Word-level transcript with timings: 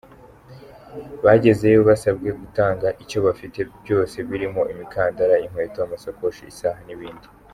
Bagezeyo 1.25 1.79
basabwe 1.89 2.29
gutanga 2.41 2.87
ibyo 3.01 3.19
bafite 3.27 3.59
byose 3.83 4.17
birimo 4.29 4.61
imikandara, 4.73 5.35
inkweto, 5.45 5.77
amasakoshi, 5.83 6.43
isaha 6.53 6.81
n’ibindi. 6.87 7.27